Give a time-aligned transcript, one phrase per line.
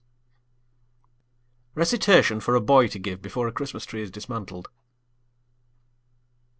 [0.93, 4.67] = (Recitation for a boy to give before a Christmas tree is dismantled.)